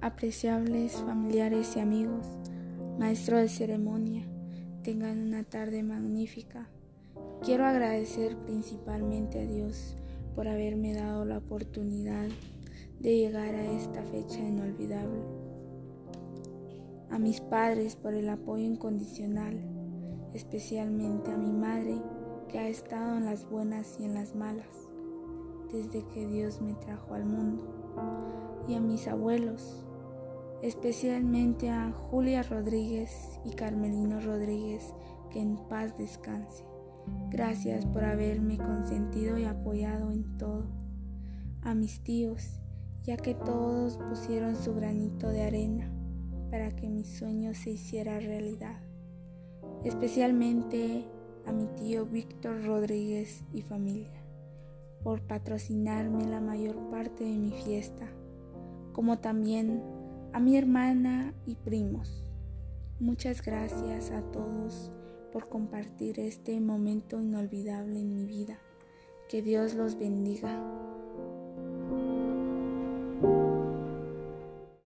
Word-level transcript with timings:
apreciables 0.00 0.94
familiares 0.94 1.76
y 1.76 1.80
amigos, 1.80 2.26
maestro 2.98 3.38
de 3.38 3.48
ceremonia, 3.48 4.24
tengan 4.82 5.18
una 5.18 5.44
tarde 5.44 5.82
magnífica. 5.82 6.68
Quiero 7.42 7.66
agradecer 7.66 8.36
principalmente 8.38 9.40
a 9.40 9.46
Dios 9.46 9.96
por 10.34 10.48
haberme 10.48 10.94
dado 10.94 11.24
la 11.24 11.38
oportunidad 11.38 12.28
de 12.98 13.16
llegar 13.16 13.54
a 13.54 13.72
esta 13.72 14.02
fecha 14.04 14.38
inolvidable. 14.38 15.20
A 17.10 17.18
mis 17.18 17.40
padres 17.40 17.96
por 17.96 18.14
el 18.14 18.28
apoyo 18.28 18.64
incondicional, 18.64 19.60
especialmente 20.32 21.30
a 21.30 21.36
mi 21.36 21.52
madre 21.52 22.00
que 22.48 22.58
ha 22.58 22.68
estado 22.68 23.16
en 23.16 23.26
las 23.26 23.48
buenas 23.48 23.98
y 24.00 24.04
en 24.04 24.14
las 24.14 24.34
malas 24.34 24.90
desde 25.72 26.04
que 26.08 26.26
Dios 26.26 26.60
me 26.60 26.74
trajo 26.74 27.14
al 27.14 27.24
mundo, 27.24 28.64
y 28.66 28.74
a 28.74 28.80
mis 28.80 29.06
abuelos, 29.06 29.84
especialmente 30.62 31.70
a 31.70 31.92
Julia 31.92 32.42
Rodríguez 32.42 33.40
y 33.44 33.50
Carmelino 33.50 34.20
Rodríguez, 34.20 34.94
que 35.30 35.40
en 35.40 35.56
paz 35.68 35.96
descanse. 35.96 36.64
Gracias 37.30 37.86
por 37.86 38.04
haberme 38.04 38.58
consentido 38.58 39.38
y 39.38 39.44
apoyado 39.44 40.10
en 40.10 40.36
todo. 40.36 40.66
A 41.62 41.74
mis 41.74 42.00
tíos, 42.00 42.60
ya 43.02 43.16
que 43.16 43.34
todos 43.34 43.96
pusieron 43.96 44.56
su 44.56 44.74
granito 44.74 45.28
de 45.28 45.42
arena 45.42 45.90
para 46.50 46.74
que 46.74 46.88
mi 46.88 47.04
sueño 47.04 47.54
se 47.54 47.70
hiciera 47.70 48.18
realidad. 48.18 48.80
Especialmente 49.84 51.06
a 51.46 51.52
mi 51.52 51.66
tío 51.68 52.06
Víctor 52.06 52.64
Rodríguez 52.64 53.44
y 53.52 53.62
familia 53.62 54.20
por 55.02 55.22
patrocinarme 55.22 56.26
la 56.26 56.40
mayor 56.40 56.76
parte 56.90 57.24
de 57.24 57.38
mi 57.38 57.52
fiesta, 57.52 58.06
como 58.92 59.18
también 59.18 59.82
a 60.32 60.40
mi 60.40 60.56
hermana 60.56 61.34
y 61.46 61.56
primos. 61.56 62.24
Muchas 63.00 63.42
gracias 63.42 64.10
a 64.10 64.22
todos 64.30 64.92
por 65.32 65.48
compartir 65.48 66.20
este 66.20 66.60
momento 66.60 67.20
inolvidable 67.20 68.00
en 68.00 68.14
mi 68.14 68.26
vida. 68.26 68.58
Que 69.28 69.42
Dios 69.42 69.74
los 69.74 69.98
bendiga. 69.98 70.79